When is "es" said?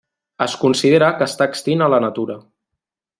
0.45-0.55